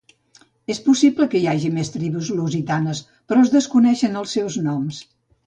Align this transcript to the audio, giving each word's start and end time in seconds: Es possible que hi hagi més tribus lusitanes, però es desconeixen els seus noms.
Es 0.73 0.77
possible 0.85 1.27
que 1.33 1.41
hi 1.43 1.45
hagi 1.51 1.69
més 1.75 1.91
tribus 1.97 2.31
lusitanes, 2.39 3.03
però 3.27 3.45
es 3.45 3.53
desconeixen 3.59 4.19
els 4.25 4.35
seus 4.39 4.59
noms. 4.71 5.05